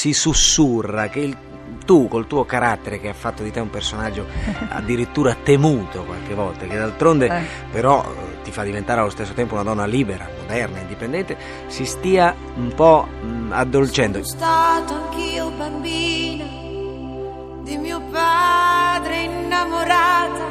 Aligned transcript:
si 0.00 0.14
sussurra 0.14 1.08
che 1.08 1.20
il 1.20 1.36
tu 1.84 2.08
col 2.08 2.26
tuo 2.26 2.46
carattere 2.46 2.98
che 2.98 3.10
ha 3.10 3.14
fatto 3.14 3.42
di 3.42 3.50
te 3.50 3.60
un 3.60 3.68
personaggio 3.68 4.26
addirittura 4.70 5.34
temuto 5.34 6.04
qualche 6.04 6.32
volta, 6.32 6.64
che 6.64 6.74
d'altronde 6.74 7.26
Eh. 7.26 7.42
però 7.70 8.02
eh, 8.02 8.42
ti 8.42 8.50
fa 8.50 8.62
diventare 8.62 9.00
allo 9.02 9.10
stesso 9.10 9.34
tempo 9.34 9.54
una 9.54 9.62
donna 9.62 9.84
libera, 9.84 10.26
moderna, 10.40 10.80
indipendente, 10.80 11.36
si 11.66 11.84
stia 11.84 12.34
un 12.56 12.72
po' 12.74 13.06
mh, 13.06 13.52
addolcendo. 13.52 14.24
Sono 14.24 14.38
stato 14.38 14.94
anch'io 14.94 15.50
bambina 15.50 16.44
di 17.62 17.76
mio 17.76 18.00
padre 18.10 19.22
innamorata, 19.24 20.44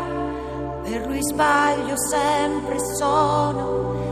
per 0.83 1.07
lui 1.07 1.23
sbaglio 1.23 1.95
sempre 1.97 2.77
sono 2.95 4.08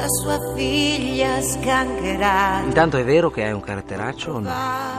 la 0.00 0.08
sua 0.08 0.38
figlia 0.54 1.42
sgangherata. 1.42 2.64
Intanto 2.64 2.96
è 2.96 3.04
vero 3.04 3.30
che 3.30 3.44
hai 3.44 3.52
un 3.52 3.60
caratteraccio 3.60 4.32
o 4.32 4.40
no? 4.40 4.50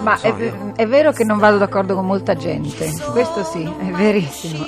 Ma 0.02 0.16
so, 0.18 0.28
è, 0.28 0.34
io- 0.38 0.74
è 0.76 0.88
vero 0.88 1.12
che 1.12 1.24
non 1.24 1.40
vado 1.40 1.58
d'accordo 1.58 1.96
con 1.96 2.06
molta 2.06 2.36
gente, 2.36 2.94
questo 3.12 3.44
sì, 3.44 3.64
è 3.64 3.92
verissimo. 3.92 4.64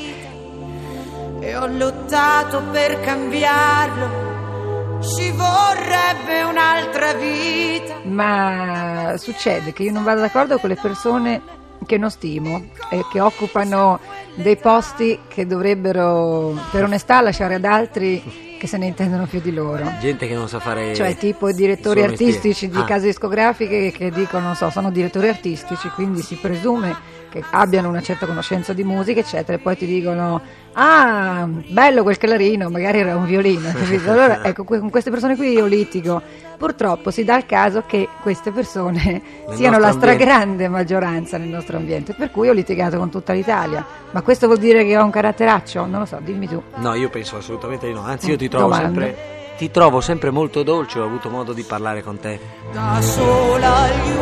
E 1.39 1.55
ho 1.55 1.67
lottato 1.67 2.63
per 2.71 2.99
cambiarlo, 3.01 5.01
ci 5.01 5.29
vorrebbe 5.31 6.41
un'altra 6.49 7.13
vita. 7.13 7.93
Ma 8.05 9.13
succede 9.17 9.71
che 9.71 9.83
io 9.83 9.91
non 9.91 10.03
vado 10.03 10.21
d'accordo 10.21 10.57
con 10.57 10.69
le 10.69 10.77
persone 10.81 11.41
che 11.85 11.97
non 11.97 12.09
stimo 12.09 12.69
e 12.89 13.03
che 13.11 13.19
occupano 13.19 13.99
dei 14.35 14.55
posti 14.55 15.19
che 15.27 15.45
dovrebbero 15.45 16.57
per 16.71 16.85
onestà 16.85 17.21
lasciare 17.21 17.55
ad 17.55 17.65
altri 17.65 18.51
che 18.63 18.69
se 18.69 18.77
ne 18.77 18.85
intendono 18.85 19.25
più 19.25 19.41
di 19.41 19.53
loro. 19.53 19.91
Gente 19.99 20.25
che 20.25 20.33
non 20.35 20.47
sa 20.47 20.57
fare... 20.61 20.95
Cioè 20.95 21.17
tipo 21.17 21.49
i 21.49 21.53
direttori 21.53 21.99
mestiere. 21.99 22.31
artistici 22.31 22.69
di 22.69 22.77
Ah. 22.77 22.85
case 22.85 23.07
discografiche 23.07 23.91
che 23.91 24.09
dicono, 24.09 24.45
non 24.45 24.55
so, 24.55 24.69
sono 24.69 24.89
direttori 24.89 25.27
artistici, 25.27 25.89
quindi 25.89 26.21
si 26.21 26.35
presume 26.35 26.95
che 27.29 27.43
abbiano 27.51 27.89
una 27.89 28.01
certa 28.01 28.25
conoscenza 28.25 28.71
di 28.71 28.85
musica, 28.85 29.19
eccetera, 29.19 29.57
e 29.57 29.59
poi 29.59 29.75
ti 29.75 29.85
dicono, 29.85 30.39
ah, 30.73 31.45
bello 31.67 32.03
quel 32.03 32.17
clarino, 32.17 32.69
magari 32.69 32.99
era 32.99 33.17
un 33.17 33.25
violino, 33.25 33.69
capito? 33.75 34.09
Allora, 34.11 34.41
ecco, 34.45 34.63
con 34.63 34.89
queste 34.89 35.09
persone 35.09 35.35
qui 35.35 35.51
io 35.51 35.65
litigo. 35.65 36.21
Purtroppo 36.63 37.11
si 37.11 37.25
dà 37.25 37.35
il 37.35 37.45
caso 37.45 37.83
che 37.85 38.07
queste 38.21 38.51
persone 38.51 39.03
Nel 39.03 39.21
siano 39.57 39.77
la 39.79 39.87
nostro 39.87 40.09
ambiente. 40.09 40.23
stragrande 40.23 40.67
maggioranza 40.69 41.37
nel 41.37 41.49
nostro 41.49 41.75
ambiente, 41.75 42.13
per 42.13 42.31
cui 42.31 42.47
ho 42.47 42.53
litigato 42.53 42.97
con 42.97 43.09
tutta 43.09 43.33
l'Italia. 43.33 43.85
Ma 44.11 44.21
questo 44.21 44.45
vuol 44.47 44.59
dire 44.59 44.85
che 44.85 44.97
ho 44.97 45.03
un 45.03 45.09
caratteraccio? 45.11 45.85
Non 45.85 45.99
lo 45.99 46.05
so, 46.05 46.19
dimmi 46.21 46.47
tu. 46.47 46.63
No, 46.75 46.93
io 46.93 47.09
penso 47.09 47.35
assolutamente 47.35 47.85
di 47.87 47.91
no, 47.93 48.01
anzi 48.03 48.29
io 48.29 48.37
ti 48.37 48.47
trovo 48.47 48.67
Domanda. 48.69 48.85
sempre... 48.85 49.41
Ti 49.57 49.69
trovo 49.71 49.99
sempre 49.99 50.29
molto 50.31 50.63
dolce, 50.63 50.99
ho 50.99 51.05
avuto 51.05 51.29
modo 51.29 51.51
di 51.51 51.63
parlare 51.63 52.01
con 52.01 52.17
te. 52.17 52.39
Da 52.71 52.99
sola 53.01 53.75
agli 53.81 54.15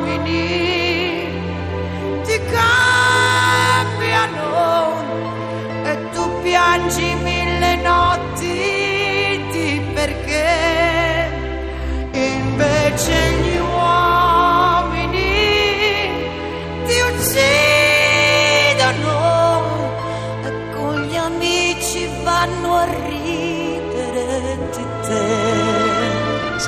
uomini 0.00 1.28
ti 2.24 2.38
cambiano 4.00 4.94
e 5.84 5.98
tu 6.12 6.28
piangi 6.42 7.14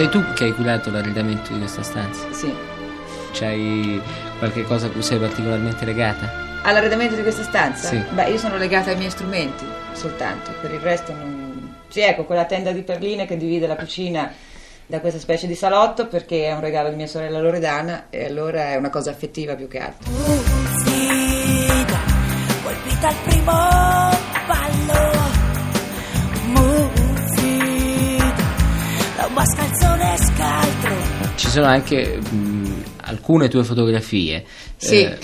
Sei 0.03 0.11
tu 0.11 0.25
che 0.33 0.43
hai 0.43 0.53
curato 0.53 0.91
l'arredamento 0.91 1.53
di 1.53 1.61
questa 1.61 1.85
stanza? 1.85 2.27
Sì. 2.33 2.53
C'hai 3.35 4.03
qualche 4.39 4.65
cosa 4.65 4.87
a 4.87 4.91
cui 4.91 5.01
sei 5.01 5.17
particolarmente 5.21 5.85
legata? 5.85 6.29
All'arredamento 6.63 7.15
di 7.15 7.23
questa 7.23 7.45
stanza? 7.45 7.87
Sì. 7.87 8.03
Beh, 8.11 8.31
io 8.31 8.37
sono 8.37 8.57
legata 8.57 8.91
ai 8.91 8.97
miei 8.97 9.11
strumenti 9.11 9.65
soltanto, 9.93 10.51
per 10.61 10.73
il 10.73 10.81
resto 10.81 11.13
non... 11.13 11.77
Sì, 11.87 12.01
ecco, 12.01 12.25
quella 12.25 12.47
tenda 12.47 12.73
di 12.73 12.83
perline 12.83 13.27
che 13.27 13.37
divide 13.37 13.69
la 13.69 13.77
cucina 13.77 14.33
da 14.87 14.99
questa 14.99 15.21
specie 15.21 15.47
di 15.47 15.55
salotto 15.55 16.09
perché 16.09 16.47
è 16.47 16.53
un 16.53 16.63
regalo 16.63 16.89
di 16.89 16.97
mia 16.97 17.07
sorella 17.07 17.39
Loredana 17.39 18.07
e 18.11 18.25
allora 18.25 18.71
è 18.71 18.75
una 18.75 18.91
cosa 18.91 19.11
affettiva 19.11 19.55
più 19.55 19.69
che 19.69 19.79
altro. 19.79 20.11
Muffida, 20.11 22.01
colpita 22.65 23.07
al 23.07 23.15
primo 23.23 23.82
sono 31.53 31.67
anche 31.67 32.17
mh, 32.19 32.83
alcune 33.03 33.49
tue 33.49 33.63
fotografie. 33.63 34.45
Sì, 34.77 35.03
Eh, 35.05 35.19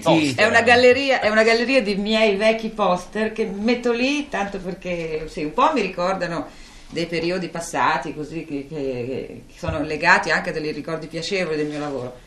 Sì, 0.00 0.34
è, 0.36 0.46
una 0.46 0.62
galleria, 0.62 1.20
è 1.20 1.28
una 1.28 1.42
galleria 1.42 1.82
di 1.82 1.96
miei 1.96 2.36
vecchi 2.36 2.68
poster 2.70 3.32
che 3.32 3.44
metto 3.44 3.92
lì 3.92 4.28
tanto 4.28 4.58
perché 4.58 5.26
sì, 5.28 5.42
un 5.44 5.52
po' 5.52 5.70
mi 5.74 5.82
ricordano 5.82 6.46
dei 6.88 7.06
periodi 7.06 7.48
passati 7.48 8.14
così 8.14 8.44
che, 8.44 8.66
che- 8.68 9.42
che 9.46 9.54
sono 9.56 9.80
legati 9.82 10.30
anche 10.30 10.50
a 10.50 10.52
dei 10.52 10.72
ricordi 10.72 11.06
piacevoli 11.08 11.56
del 11.56 11.66
mio 11.66 11.78
lavoro 11.78 12.18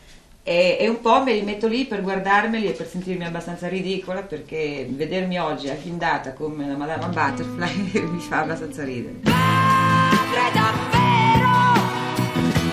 e, 0.42 0.76
e 0.80 0.88
un 0.88 1.00
po' 1.00 1.22
me 1.22 1.32
li 1.34 1.42
metto 1.42 1.66
lì 1.68 1.84
per 1.86 2.02
guardarmeli 2.02 2.66
e 2.68 2.72
per 2.72 2.88
sentirmi 2.88 3.24
abbastanza 3.24 3.68
ridicola 3.68 4.22
perché 4.22 4.86
vedermi 4.88 5.38
oggi 5.38 5.68
agghindata 5.70 6.32
come 6.32 6.66
la 6.68 6.76
Madama 6.76 7.06
Butterfly 7.08 7.90
mi 8.10 8.20
fa 8.20 8.40
abbastanza 8.42 8.84
ridere. 8.84 9.20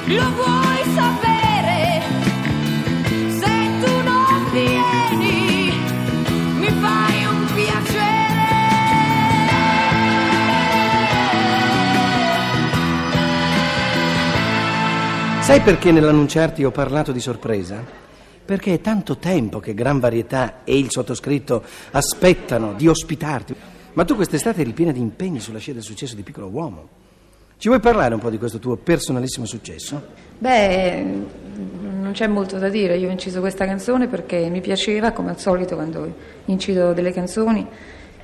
Lo 0.06 0.32
vuoi 0.34 0.84
sapere? 0.96 2.02
Se 3.30 3.70
tu 3.80 4.02
non 4.04 4.50
vieni, 4.52 5.72
mi 6.60 6.68
fai 6.68 7.26
un 7.26 7.46
piacere. 7.54 8.02
Sai 15.40 15.62
perché 15.62 15.94
nell'annunciarti 15.94 16.66
ho 16.66 16.72
parlato 16.72 17.14
di 17.14 17.22
sorpresa? 17.22 17.82
Perché 18.44 18.74
è 18.74 18.82
tanto 18.82 19.16
tempo 19.18 19.62
che 19.62 19.74
Gran 19.74 20.00
Varietà 20.00 20.66
e 20.66 20.78
il 20.78 20.92
sottoscritto 20.92 21.64
aspettano 21.92 22.74
di 22.74 22.90
ospitarti. 22.90 23.56
Ma 23.94 24.04
tu 24.04 24.16
quest'estate 24.16 24.60
eri 24.60 24.74
piena 24.74 24.92
di 24.92 25.00
impegni 25.00 25.40
sulla 25.40 25.60
scia 25.60 25.72
del 25.72 25.82
successo 25.82 26.16
di 26.16 26.24
Piccolo 26.24 26.48
Uomo. 26.48 26.90
Ci 27.64 27.70
vuoi 27.70 27.80
parlare 27.80 28.14
un 28.14 28.20
po' 28.20 28.30
di 28.30 28.38
questo 28.38 28.60
tuo 28.60 28.76
personalissimo 28.76 29.46
successo? 29.46 30.02
Beh, 30.38 31.02
non 31.02 32.10
c'è 32.12 32.28
molto 32.28 32.58
da 32.58 32.68
dire, 32.68 32.98
io 32.98 33.08
ho 33.08 33.12
inciso 33.12 33.40
questa 33.40 33.64
canzone 33.64 34.08
perché 34.08 34.50
mi 34.50 34.60
piaceva, 34.60 35.14
come 35.14 35.30
al 35.30 35.40
solito 35.40 35.76
quando 35.76 36.14
incido 36.48 36.92
delle 36.92 37.14
canzoni, 37.14 37.66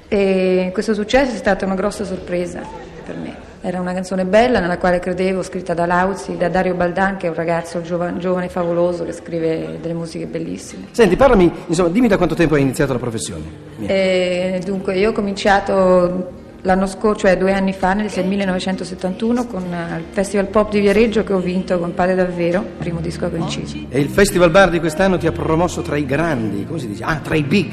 e 0.09 0.71
questo 0.73 0.93
successo 0.93 1.35
è 1.35 1.37
stata 1.37 1.63
una 1.63 1.75
grossa 1.75 2.03
sorpresa 2.03 2.63
per 3.05 3.15
me. 3.15 3.33
Era 3.61 3.79
una 3.79 3.93
canzone 3.93 4.25
bella 4.25 4.59
nella 4.59 4.77
quale 4.77 4.99
credevo, 4.99 5.41
scritta 5.41 5.73
da 5.73 5.85
Lauzi, 5.85 6.35
da 6.35 6.49
Dario 6.49 6.73
Baldan, 6.73 7.15
che 7.15 7.27
è 7.27 7.29
un 7.29 7.35
ragazzo 7.35 7.81
giova- 7.81 8.17
giovane 8.17 8.47
e 8.47 8.49
favoloso 8.49 9.05
che 9.05 9.13
scrive 9.13 9.77
delle 9.79 9.93
musiche 9.93 10.25
bellissime. 10.25 10.87
Senti, 10.91 11.15
parlami, 11.15 11.49
insomma, 11.67 11.87
dimmi 11.87 12.09
da 12.09 12.17
quanto 12.17 12.35
tempo 12.35 12.55
hai 12.55 12.61
iniziato 12.61 12.91
la 12.91 12.99
professione. 12.99 13.45
E 13.85 14.59
dunque, 14.65 14.97
io 14.97 15.11
ho 15.11 15.13
cominciato 15.13 16.38
l'anno 16.61 16.87
scorso, 16.87 17.27
cioè 17.27 17.37
due 17.37 17.53
anni 17.53 17.73
fa, 17.73 17.93
nel 17.93 18.11
1971, 18.23 19.45
con 19.45 19.63
eh, 19.73 19.97
il 19.97 20.05
Festival 20.11 20.47
Pop 20.47 20.71
di 20.71 20.79
Viareggio 20.79 21.23
che 21.23 21.33
ho 21.33 21.39
vinto 21.39 21.79
con 21.79 21.93
Padre 21.93 22.15
Davvero, 22.15 22.63
primo 22.77 22.99
disco 22.99 23.29
che 23.29 23.35
ho 23.35 23.39
inciso. 23.39 23.77
E 23.89 23.99
il 23.99 24.09
Festival 24.09 24.49
Bar 24.49 24.69
di 24.69 24.79
quest'anno 24.79 25.17
ti 25.17 25.27
ha 25.27 25.31
promosso 25.31 25.81
tra 25.81 25.95
i 25.95 26.05
grandi, 26.05 26.65
come 26.65 26.79
si 26.79 26.87
dice? 26.87 27.03
Ah, 27.03 27.17
tra 27.17 27.35
i 27.35 27.43
big, 27.43 27.71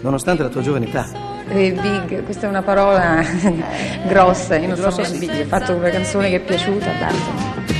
nonostante 0.00 0.42
la 0.42 0.48
tua 0.48 0.60
giovane 0.60 0.86
età. 0.86 1.06
Eh, 1.48 1.72
big, 1.72 2.24
questa 2.24 2.46
è 2.46 2.48
una 2.48 2.62
parola 2.62 3.22
grossa, 4.06 4.56
io 4.56 4.68
non 4.68 4.76
so 4.76 4.90
se 4.90 5.02
è 5.02 5.18
big, 5.18 5.30
ho 5.30 5.44
fatto 5.46 5.74
una 5.74 5.90
canzone 5.90 6.28
che 6.28 6.36
è 6.36 6.40
piaciuta, 6.40 6.86
basta. 7.00 7.77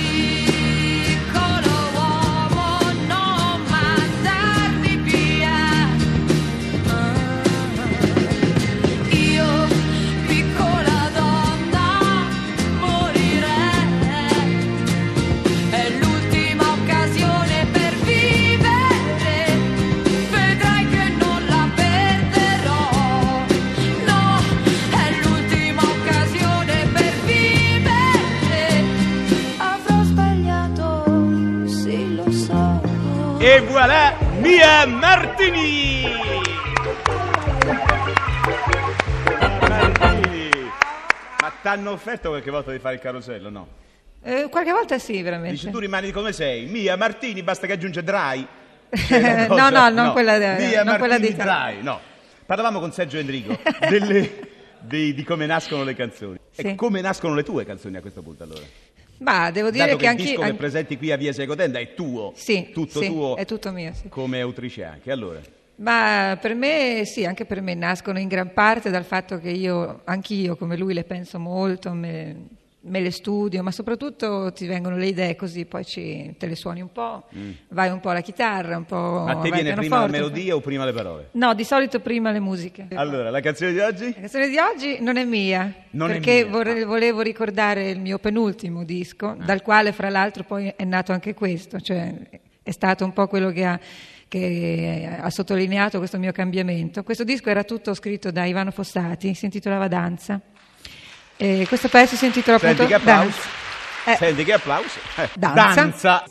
E 33.41 33.61
voilà 33.61 34.17
Mia 34.41 34.85
Martini! 34.87 36.03
Martini! 39.69 40.51
Ma 41.41 41.53
t'hanno 41.63 41.93
offerto 41.93 42.31
qualche 42.31 42.51
volta 42.51 42.73
di 42.73 42.79
fare 42.79 42.97
il 42.97 43.01
carosello, 43.01 43.49
no? 43.51 43.69
Eh, 44.23 44.49
qualche 44.51 44.73
volta 44.73 44.99
sì, 44.99 45.23
veramente. 45.23 45.53
Dici 45.55 45.71
tu 45.71 45.79
rimani 45.79 46.11
come 46.11 46.33
sei. 46.33 46.67
Mia 46.67 46.97
Martini, 46.97 47.43
basta 47.43 47.67
che 47.67 47.75
aggiunge 47.75 48.03
dry. 48.03 48.47
no, 49.49 49.71
no, 49.71 49.89
non 49.91 50.13
quella, 50.13 50.39
de- 50.39 50.57
Mia 50.57 50.83
non 50.83 50.97
quella 50.99 51.19
Martini 51.19 51.37
di 51.37 51.43
dry. 51.43 51.83
No. 51.83 52.01
Parlavamo 52.45 52.81
con 52.81 52.93
Sergio 52.93 53.19
Enrico 53.19 53.57
delle- 53.89 54.49
dei- 54.81 55.15
di 55.15 55.23
come 55.23 55.47
nascono 55.47 55.85
le 55.85 55.95
canzoni. 55.95 56.39
Sì. 56.51 56.63
E 56.63 56.75
come 56.75 57.01
nascono 57.01 57.35
le 57.35 57.45
tue 57.45 57.65
canzoni 57.65 57.97
a 57.97 58.01
questo 58.01 58.23
punto 58.23 58.43
allora? 58.43 58.63
Ma 59.19 59.51
devo 59.51 59.71
dire 59.71 59.87
Dato 59.87 59.97
che 59.97 60.05
che 60.05 60.05
il 60.05 60.11
anche 60.11 60.23
disco 60.23 60.43
che 60.43 60.55
presenti 60.55 60.97
qui 60.97 61.11
a 61.13 61.17
Via 61.17 61.33
Secotenda 61.33 61.79
è 61.79 61.95
tuo. 61.95 62.33
Sì, 62.35 62.71
Tutto 62.73 63.01
sì, 63.01 63.07
tuo. 63.09 63.37
è 63.37 63.45
tutto 63.45 63.73
mio, 63.73 63.93
sì. 63.95 64.09
Come 64.09 64.41
autrice 64.41 64.85
anche. 64.85 65.11
Allora. 65.11 65.41
Ma 65.77 66.37
per 66.41 66.55
me 66.55 67.03
sì, 67.05 67.25
anche 67.25 67.45
per 67.45 67.61
me 67.61 67.75
nascono 67.75 68.19
in 68.19 68.27
gran 68.27 68.53
parte 68.53 68.91
dal 68.91 69.05
fatto 69.05 69.39
che 69.39 69.51
io, 69.51 70.01
anch'io 70.05 70.57
come 70.57 70.77
lui 70.77 70.93
le 70.93 71.05
penso 71.05 71.39
molto, 71.39 71.93
me, 71.93 72.37
me 72.81 73.01
le 73.01 73.11
studio, 73.11 73.63
ma 73.63 73.71
soprattutto 73.73 74.53
ti 74.53 74.67
vengono 74.67 74.97
le 74.97 75.07
idee 75.09 75.35
così, 75.37 75.65
poi 75.67 75.85
ci- 75.85 76.35
te 76.39 76.47
le 76.47 76.55
suoni 76.55 76.81
un 76.81 76.93
po', 76.93 77.25
vai 77.71 77.91
un 77.91 78.01
po' 78.01 78.11
alla 78.11 78.21
chitarra, 78.21 78.77
un 78.77 78.85
po' 78.85 79.25
Mm. 79.25 79.29
A 79.29 79.37
te 79.37 79.51
viene 79.51 79.75
prima 79.75 80.01
la 80.01 80.07
melodia 80.07 80.55
o 80.55 80.61
prima 80.61 80.85
le 80.85 80.93
parole? 80.93 81.29
No, 81.33 81.55
di 81.55 81.65
solito 81.65 81.99
prima 82.01 82.31
le 82.31 82.39
musiche. 82.41 82.87
Allora, 82.95 83.31
la 83.31 83.41
canzone 83.41 83.73
di 83.73 83.81
oggi? 83.81 84.05
La 84.15 84.21
canzone 84.21 84.49
di 84.49 84.57
oggi 84.59 84.99
non 85.01 85.17
è 85.17 85.25
mia, 85.25 85.73
Non 85.91 86.11
è 86.11 86.15
perché 86.15 86.45
mia. 86.45 86.53
vorrei- 86.53 86.85
volevo 86.85 87.21
ricordare 87.21 87.91
il 87.91 87.99
mio 87.99 88.19
penultimo 88.19 88.85
disco, 88.85 89.27
Ah. 89.31 89.35
dal 89.45 89.61
quale 89.63 89.93
fra 89.93 90.09
l'altro 90.09 90.45
poi 90.45 90.73
è 90.75 90.85
nato 90.85 91.13
anche 91.13 91.35
questo, 91.35 91.81
cioè 91.81 92.15
è 92.63 92.71
stato 92.71 93.05
un 93.05 93.13
po' 93.13 93.27
quello 93.27 93.51
che 93.51 93.65
ha, 93.65 93.79
che 94.29 95.19
ha 95.21 95.31
sottolineato 95.31 95.99
questo 95.99 96.19
mio 96.19 96.33
cambiamento. 96.33 97.03
Questo 97.03 97.25
disco 97.25 97.51
era 97.51 97.65
tutto 97.65 97.93
scritto 97.95 98.31
da 98.31 98.45
Ivano 98.45 98.71
Fossati, 98.71 99.35
si 99.35 99.47
intitolava 99.47 99.89
Danza. 99.89 100.41
E 101.41 101.67
questo 101.69 101.89
pezzo 101.89 102.17
si 102.17 102.27
intitola 102.27 102.59
Senti 102.59 102.83
appunto 102.83 102.89
che 102.89 102.95
applauso. 103.01 103.39
Danza. 104.05 104.11
Eh, 104.11 104.17
Senti 104.17 104.45
che 104.45 104.53
applauso. 104.55 104.99
Eh, 105.17 105.29
Danza. 105.35 105.75
Danza. 105.75 106.25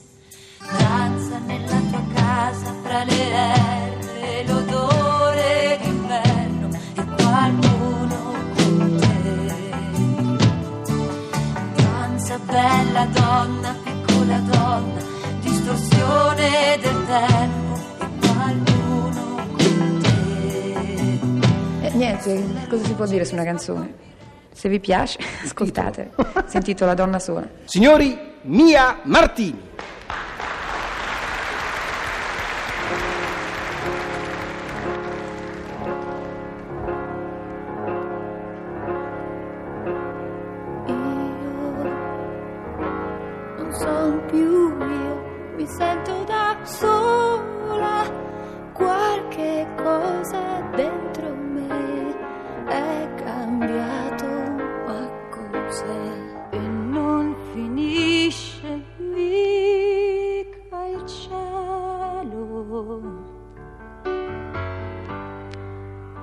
Danza 0.77 1.37
nella 1.45 1.79
tua 1.89 2.03
casa 2.13 2.75
fra 2.83 3.03
le 3.05 3.31
erbe, 3.31 4.43
l'odore 4.47 5.79
d'inverno 5.81 6.69
e 6.97 7.05
qualcuno 7.15 8.35
con 8.53 8.97
te. 8.99 9.15
Danza 11.81 12.37
bella 12.39 13.05
donna, 13.05 13.75
piccola 13.85 14.37
donna, 14.39 15.01
distorsione 15.39 16.77
del 16.81 17.05
tempo 17.05 17.79
e 18.01 18.27
qualcuno 18.27 19.47
con 19.55 20.01
te. 21.79 21.87
Eh, 21.87 21.91
niente, 21.93 22.43
cosa 22.67 22.83
si 22.83 22.91
può 22.91 23.05
dire 23.05 23.23
su 23.23 23.35
una 23.35 23.45
canzone? 23.45 24.05
Se 24.57 24.69
vi 24.69 24.79
piace, 24.79 25.19
ascoltate. 25.45 26.09
Si 26.47 26.57
intitola 26.57 26.95
Donna 26.95 27.19
sola. 27.19 27.47
Signori, 27.65 28.17
Mia 28.41 29.01
Martini. 29.03 29.65
non 43.57 43.71
sono 43.73 44.25
più 44.25 44.75
io, 44.79 45.53
mi 45.55 45.67
sento 45.67 46.23
da 46.23 46.57
sola, 46.63 46.96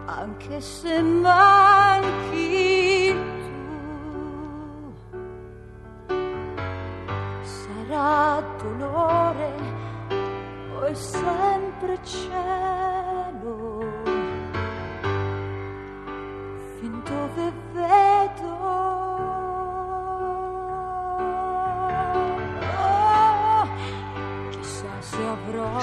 anche 0.07 0.61
se 0.61 1.01
manchi 1.03 2.13
tu. 3.15 4.93
sarà 7.43 8.43
dolore 8.63 9.53
o 10.75 10.83
è 10.83 10.95
sempre 10.95 11.99
cielo 12.03 13.83
fin 16.79 17.03
dove 17.05 17.53
vedo 17.73 18.84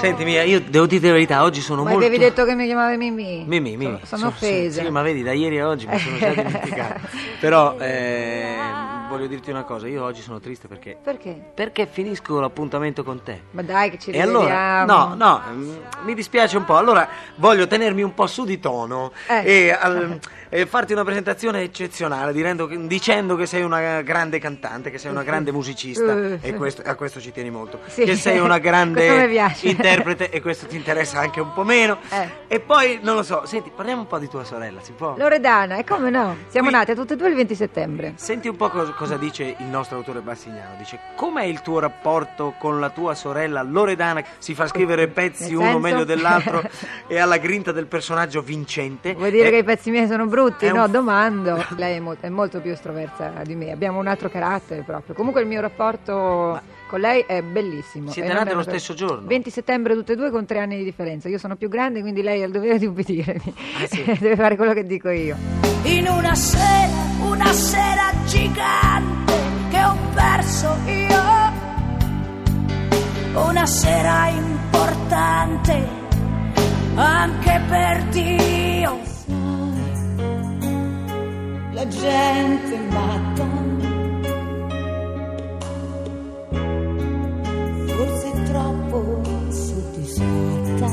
Senti 0.02 0.24
Mia, 0.24 0.42
io 0.42 0.60
devo 0.60 0.86
dire 0.86 1.06
la 1.06 1.12
verità, 1.12 1.44
oggi 1.44 1.60
sono 1.60 1.84
Ma 1.84 1.90
molto... 1.90 2.04
avevi 2.04 2.18
detto 2.20 2.44
che 2.44 2.56
mi 2.56 2.66
chiamavi 2.66 2.96
Mimì? 2.96 3.44
Mimì, 3.46 3.76
Mimì. 3.76 4.00
Sono, 4.02 4.18
sono 4.18 4.26
offesa. 4.30 4.82
Sì, 4.82 4.90
ma 4.90 5.00
vedi, 5.00 5.22
da 5.22 5.30
ieri 5.30 5.60
a 5.60 5.68
oggi 5.68 5.86
mi 5.86 5.96
sono 5.96 6.18
già 6.18 6.30
dimenticato. 6.34 7.00
Però 7.38 7.76
eh, 7.78 8.56
voglio 9.08 9.28
dirti 9.28 9.50
una 9.50 9.62
cosa, 9.62 9.86
io 9.86 10.02
oggi 10.02 10.20
sono 10.20 10.40
triste 10.40 10.66
perché... 10.66 10.98
Perché? 11.00 11.40
Perché 11.54 11.86
finisco 11.86 12.40
l'appuntamento 12.40 13.04
con 13.04 13.22
te. 13.22 13.42
Ma 13.52 13.62
dai 13.62 13.90
che 13.90 13.98
ci 14.00 14.10
E 14.10 14.20
allora, 14.20 14.84
no, 14.84 15.14
no, 15.16 15.40
mm, 15.52 15.74
mi 16.04 16.14
dispiace 16.14 16.56
un 16.56 16.64
po'. 16.64 16.76
Allora 16.76 17.08
voglio 17.36 17.68
tenermi 17.68 18.02
un 18.02 18.12
po' 18.12 18.26
su 18.26 18.44
di 18.44 18.58
tono 18.58 19.12
Eh. 19.28 19.44
e, 19.66 19.70
al- 19.70 20.18
e 20.54 20.66
farti 20.66 20.92
una 20.92 21.02
presentazione 21.02 21.62
eccezionale, 21.62 22.34
dicendo 22.34 23.36
che 23.36 23.46
sei 23.46 23.62
una 23.62 24.02
grande 24.02 24.38
cantante, 24.38 24.90
che 24.90 24.98
sei 24.98 25.10
una 25.10 25.22
grande 25.22 25.50
musicista, 25.50 26.12
Eh, 26.14 26.38
e 26.42 26.54
questo- 26.54 26.82
a 26.84 26.94
questo 26.94 27.20
ci 27.20 27.32
tieni 27.32 27.48
molto. 27.50 27.78
Sì. 27.86 28.04
Che 28.04 28.16
sei 28.16 28.38
una 28.38 28.58
grande 28.60 29.30
interprete, 29.62 30.28
e 30.28 30.42
questo 30.42 30.66
ti 30.66 30.76
interessa 30.76 31.20
anche 31.20 31.40
un 31.40 31.54
po' 31.54 31.64
meno. 31.64 31.96
Eh. 32.10 32.28
E 32.48 32.60
poi, 32.60 32.98
non 33.02 33.14
lo 33.14 33.22
so, 33.22 33.46
senti, 33.46 33.70
parliamo 33.74 34.02
un 34.02 34.06
po' 34.06 34.18
di 34.18 34.28
tua 34.28 34.44
sorella, 34.44 34.80
si 34.82 34.92
può? 34.92 35.14
Loredana, 35.16 35.76
e 35.78 35.84
come 35.84 36.10
no? 36.10 36.36
Siamo 36.48 36.68
Qui- 36.68 36.76
nate 36.76 36.94
tutte 36.94 37.14
e 37.14 37.16
due 37.16 37.28
il 37.28 37.34
20 37.34 37.54
settembre. 37.54 38.12
Senti 38.16 38.48
un 38.48 38.56
po' 38.56 38.68
cos- 38.68 38.92
cosa 38.94 39.16
dice 39.16 39.54
il 39.58 39.66
nostro 39.66 39.96
autore 39.96 40.20
Bassignano. 40.20 40.74
Dice: 40.76 40.98
Com'è 41.16 41.44
il 41.44 41.62
tuo 41.62 41.78
rapporto 41.78 42.54
con 42.58 42.78
la 42.78 42.90
tua 42.90 43.14
sorella 43.14 43.62
Loredana? 43.62 44.22
Si 44.36 44.54
fa 44.54 44.66
scrivere 44.66 45.08
pezzi 45.08 45.44
Nel 45.44 45.54
uno 45.54 45.62
senso? 45.64 45.78
meglio 45.78 46.04
dell'altro 46.04 46.62
e 47.08 47.18
alla 47.18 47.38
grinta 47.38 47.72
del 47.72 47.86
personaggio 47.86 48.42
vincente. 48.42 49.14
Vuoi 49.14 49.30
dire 49.30 49.48
E- 49.48 49.50
che 49.50 49.56
i 49.56 49.64
pezzi 49.64 49.90
miei 49.90 50.06
sono 50.06 50.26
brutti? 50.26 50.40
Un- 50.44 50.72
No, 50.72 50.88
domando. 50.88 51.64
Lei 51.76 51.96
è 51.96 52.00
molto, 52.00 52.26
è 52.26 52.28
molto 52.28 52.60
più 52.60 52.70
estroversa 52.72 53.32
di 53.44 53.54
me, 53.54 53.70
abbiamo 53.72 53.98
un 53.98 54.06
altro 54.06 54.28
carattere 54.28 54.82
proprio. 54.82 55.14
Comunque 55.14 55.40
il 55.42 55.46
mio 55.46 55.60
rapporto 55.60 56.60
con 56.88 57.00
lei 57.00 57.24
è 57.26 57.40
bellissimo. 57.42 58.10
Siete 58.10 58.32
nate 58.32 58.52
lo 58.54 58.62
stesso 58.62 58.92
giorno? 58.94 59.26
20 59.26 59.50
settembre 59.50 59.94
tutte 59.94 60.12
e 60.12 60.16
due 60.16 60.30
con 60.30 60.44
tre 60.44 60.58
anni 60.58 60.76
di 60.76 60.84
differenza. 60.84 61.28
Io 61.28 61.38
sono 61.38 61.56
più 61.56 61.68
grande, 61.68 62.00
quindi 62.00 62.22
lei 62.22 62.42
ha 62.42 62.46
il 62.46 62.52
dovere 62.52 62.78
di 62.78 62.86
ubbidirmi. 62.86 63.54
Ah, 63.82 63.86
sì? 63.86 64.02
Deve 64.20 64.36
fare 64.36 64.56
quello 64.56 64.72
che 64.74 64.84
dico 64.84 65.08
io. 65.08 65.36
in 65.84 66.06
una 66.08 66.34
sera, 66.34 66.92
una 67.22 67.52
sera 67.52 68.10
gigante 68.26 69.32
che 69.70 69.82
ho 69.84 69.96
perso 70.14 70.76
io. 70.86 71.20
Una 73.34 73.64
sera 73.66 74.28
importante 74.28 75.88
anche 76.94 77.60
per 77.68 78.02
Dio. 78.10 79.00
La 81.82 81.88
gente 81.88 82.78
matta. 82.90 83.44
Forse 87.86 88.42
troppo 88.44 89.20
soddisfatta. 89.50 90.86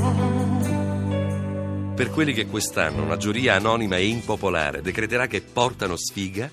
Per 1.93 2.09
quelli 2.09 2.33
che 2.33 2.47
quest'anno 2.47 3.03
una 3.03 3.17
giuria 3.17 3.53
anonima 3.53 3.97
e 3.97 4.07
impopolare 4.07 4.81
decreterà 4.81 5.27
che 5.27 5.41
portano 5.41 5.95
sfiga, 5.95 6.49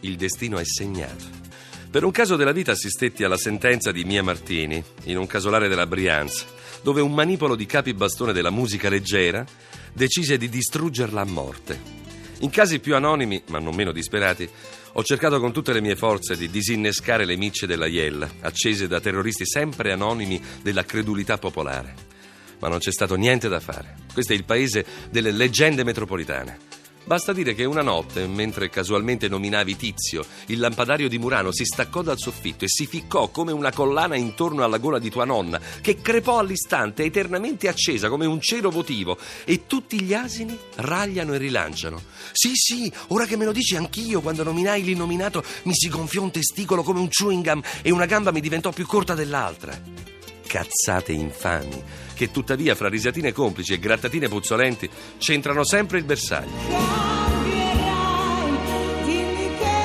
il 0.00 0.16
destino 0.16 0.58
è 0.58 0.64
segnato. 0.64 1.44
Per 1.88 2.02
un 2.02 2.10
caso 2.10 2.34
della 2.34 2.50
vita 2.50 2.72
assistetti 2.72 3.22
alla 3.22 3.36
sentenza 3.36 3.92
di 3.92 4.02
Mia 4.02 4.24
Martini, 4.24 4.82
in 5.04 5.16
un 5.16 5.28
casolare 5.28 5.68
della 5.68 5.86
Brianza, 5.86 6.44
dove 6.82 7.00
un 7.00 7.14
manipolo 7.14 7.54
di 7.54 7.66
capi 7.66 7.94
bastone 7.94 8.32
della 8.32 8.50
musica 8.50 8.88
leggera 8.88 9.46
decise 9.92 10.36
di 10.38 10.48
distruggerla 10.48 11.20
a 11.20 11.24
morte. 11.24 12.05
In 12.40 12.50
casi 12.50 12.80
più 12.80 12.94
anonimi, 12.94 13.42
ma 13.48 13.58
non 13.58 13.74
meno 13.74 13.92
disperati, 13.92 14.48
ho 14.92 15.02
cercato 15.02 15.40
con 15.40 15.52
tutte 15.52 15.72
le 15.72 15.80
mie 15.80 15.96
forze 15.96 16.36
di 16.36 16.50
disinnescare 16.50 17.24
le 17.24 17.36
micce 17.36 17.66
della 17.66 17.86
Iella, 17.86 18.28
accese 18.40 18.86
da 18.86 19.00
terroristi 19.00 19.46
sempre 19.46 19.92
anonimi 19.92 20.40
della 20.62 20.84
credulità 20.84 21.38
popolare. 21.38 21.94
Ma 22.58 22.68
non 22.68 22.78
c'è 22.78 22.92
stato 22.92 23.14
niente 23.16 23.48
da 23.48 23.60
fare. 23.60 23.94
Questo 24.12 24.32
è 24.32 24.36
il 24.36 24.44
paese 24.44 24.84
delle 25.10 25.30
leggende 25.30 25.84
metropolitane. 25.84 26.75
Basta 27.06 27.32
dire 27.32 27.54
che 27.54 27.64
una 27.64 27.82
notte, 27.82 28.26
mentre 28.26 28.68
casualmente 28.68 29.28
nominavi 29.28 29.76
Tizio, 29.76 30.26
il 30.46 30.58
lampadario 30.58 31.08
di 31.08 31.20
Murano 31.20 31.52
si 31.52 31.64
staccò 31.64 32.02
dal 32.02 32.18
soffitto 32.18 32.64
e 32.64 32.68
si 32.68 32.84
ficcò 32.84 33.28
come 33.28 33.52
una 33.52 33.70
collana 33.70 34.16
intorno 34.16 34.64
alla 34.64 34.78
gola 34.78 34.98
di 34.98 35.08
tua 35.08 35.24
nonna, 35.24 35.60
che 35.80 36.00
crepò 36.02 36.40
all'istante, 36.40 37.04
eternamente 37.04 37.68
accesa 37.68 38.08
come 38.08 38.26
un 38.26 38.40
cielo 38.40 38.70
votivo, 38.70 39.16
e 39.44 39.68
tutti 39.68 40.00
gli 40.02 40.14
asini 40.14 40.58
ragliano 40.74 41.34
e 41.34 41.38
rilanciano. 41.38 42.02
Sì, 42.32 42.50
sì, 42.54 42.92
ora 43.08 43.24
che 43.24 43.36
me 43.36 43.44
lo 43.44 43.52
dici 43.52 43.76
anch'io, 43.76 44.20
quando 44.20 44.42
nominai 44.42 44.82
l'innominato 44.82 45.44
mi 45.62 45.74
si 45.74 45.88
gonfiò 45.88 46.22
un 46.22 46.32
testicolo 46.32 46.82
come 46.82 46.98
un 46.98 47.08
chewing 47.08 47.44
gum 47.44 47.62
e 47.82 47.92
una 47.92 48.06
gamba 48.06 48.32
mi 48.32 48.40
diventò 48.40 48.72
più 48.72 48.84
corta 48.84 49.14
dell'altra. 49.14 50.15
Cazzate 50.56 51.12
infami, 51.12 51.82
che 52.14 52.30
tuttavia 52.30 52.74
fra 52.74 52.88
risatine 52.88 53.30
complici 53.30 53.74
e 53.74 53.78
grattatine 53.78 54.26
puzzolenti 54.26 54.88
c'entrano 55.18 55.66
sempre 55.66 55.98
il 55.98 56.04
bersaglio. 56.04 56.50
Cambierai, 56.66 58.50
dimmi 59.04 59.50
che 59.58 59.76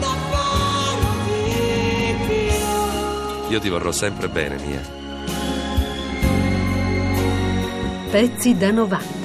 davvero 0.00 1.10
di 1.32 2.14
più. 2.26 3.52
Io 3.52 3.58
ti 3.58 3.70
vorrò 3.70 3.90
sempre 3.90 4.28
bene, 4.28 4.58
mia. 4.58 4.82
Pezzi 8.10 8.54
da 8.54 8.70
90. 8.70 9.15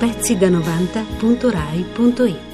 Pezzi 0.00 0.38
da 0.38 0.48
90.rai.it 0.48 2.49